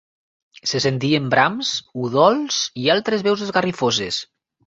[0.69, 1.73] Se sentien brams,
[2.07, 4.19] udols i altres veus esgarrifoses.